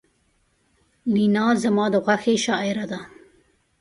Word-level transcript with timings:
لینا 1.13 1.45
زما 1.63 1.85
د 1.93 1.95
خوښې 2.05 2.35
شاعره 2.45 2.85
ده 2.91 2.99